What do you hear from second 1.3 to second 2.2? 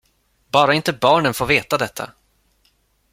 får veta detta!